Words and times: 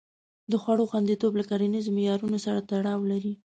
د 0.51 0.53
خوړو 0.61 0.89
خوندیتوب 0.91 1.33
له 1.39 1.43
کرنیزو 1.49 1.95
معیارونو 1.97 2.37
سره 2.45 2.59
تړاو 2.69 2.99
لري. 3.11 3.33